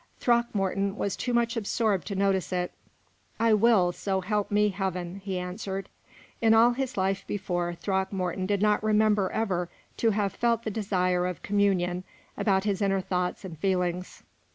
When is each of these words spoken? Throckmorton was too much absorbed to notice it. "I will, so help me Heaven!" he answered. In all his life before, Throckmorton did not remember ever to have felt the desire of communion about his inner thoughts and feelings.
Throckmorton 0.17 0.97
was 0.97 1.15
too 1.15 1.31
much 1.31 1.55
absorbed 1.55 2.07
to 2.07 2.15
notice 2.15 2.51
it. 2.51 2.71
"I 3.39 3.53
will, 3.53 3.91
so 3.91 4.21
help 4.21 4.49
me 4.49 4.69
Heaven!" 4.69 5.21
he 5.23 5.37
answered. 5.37 5.89
In 6.41 6.55
all 6.55 6.71
his 6.71 6.97
life 6.97 7.23
before, 7.27 7.75
Throckmorton 7.75 8.47
did 8.47 8.63
not 8.63 8.81
remember 8.83 9.29
ever 9.29 9.69
to 9.97 10.09
have 10.09 10.33
felt 10.33 10.63
the 10.63 10.71
desire 10.71 11.27
of 11.27 11.43
communion 11.43 12.03
about 12.35 12.63
his 12.63 12.81
inner 12.81 12.99
thoughts 13.01 13.45
and 13.45 13.59
feelings. 13.59 14.23